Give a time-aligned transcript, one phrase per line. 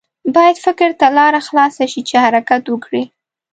[0.35, 3.03] باید فکر ته لاره خلاصه شي چې حرکت وکړي.